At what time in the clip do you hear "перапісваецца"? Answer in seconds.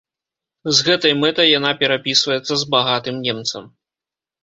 1.83-2.53